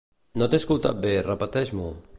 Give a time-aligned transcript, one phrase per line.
[0.41, 1.97] No t'he escoltat bé; repeteix-m'ho.